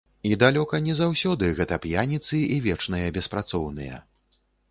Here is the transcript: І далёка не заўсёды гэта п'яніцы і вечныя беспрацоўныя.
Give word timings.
І 0.27 0.29
далёка 0.43 0.77
не 0.85 0.93
заўсёды 0.99 1.49
гэта 1.59 1.77
п'яніцы 1.83 2.41
і 2.57 2.59
вечныя 2.67 3.13
беспрацоўныя. 3.21 4.03